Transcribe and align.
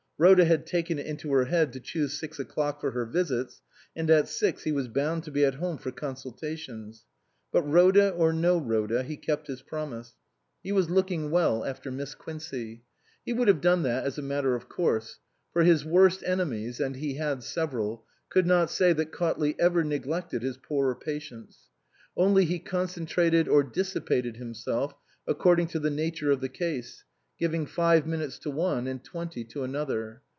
Rhoda 0.21 0.45
had 0.45 0.67
taken 0.67 0.99
it 0.99 1.07
into 1.07 1.31
her 1.31 1.45
head 1.45 1.73
to 1.73 1.79
choose 1.79 2.13
six 2.13 2.37
o'clock 2.37 2.79
for 2.79 2.91
her 2.91 3.07
visits, 3.07 3.63
and 3.95 4.07
at 4.11 4.27
six 4.27 4.61
he 4.65 4.71
was 4.71 4.87
bound 4.87 5.23
to 5.23 5.31
be 5.31 5.43
at 5.43 5.55
home 5.55 5.79
for 5.79 5.89
consultations. 5.91 7.05
But 7.51 7.63
Rhoda 7.63 8.11
or 8.11 8.31
no 8.31 8.59
Rhoda, 8.59 9.01
he 9.01 9.17
kept 9.17 9.47
his 9.47 9.63
promise. 9.63 10.13
He 10.61 10.71
was 10.71 10.91
looking 10.91 11.31
well 11.31 11.65
after 11.65 11.89
242 11.89 12.23
HEALEES 12.23 12.45
AND 12.45 12.83
REGENERATOES 12.83 12.83
Miss 12.83 12.83
Quincey. 12.83 12.83
He 13.25 13.33
would 13.33 13.47
have 13.47 13.61
done 13.61 13.81
that 13.81 14.03
as 14.03 14.19
a 14.19 14.21
matter 14.21 14.53
of 14.53 14.69
course; 14.69 15.17
for 15.53 15.63
his 15.63 15.83
worst 15.83 16.21
enemies 16.23 16.79
and 16.79 16.97
he 16.97 17.15
had 17.15 17.41
several 17.41 18.05
could 18.29 18.45
not 18.45 18.69
say 18.69 18.93
that 18.93 19.11
Cautley 19.11 19.55
ever 19.57 19.83
neglected 19.83 20.43
his 20.43 20.57
poorer 20.57 20.93
patients. 20.93 21.71
Only 22.15 22.45
he 22.45 22.59
concen 22.59 23.07
trated 23.07 23.47
or 23.51 23.63
dissipated 23.63 24.37
himself 24.37 24.93
according 25.25 25.65
to 25.69 25.79
the 25.79 25.89
nature 25.89 26.29
of 26.29 26.41
the 26.41 26.49
case, 26.49 27.05
giving 27.39 27.65
five 27.65 28.05
minutes 28.05 28.37
to 28.37 28.51
one 28.51 28.85
and 28.85 29.03
twenty 29.03 29.43
to 29.43 29.63
another. 29.63 30.21